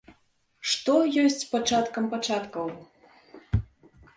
[0.69, 2.67] Што ёсць пачаткам пачаткаў?